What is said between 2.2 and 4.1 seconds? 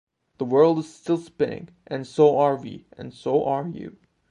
are we and so are you.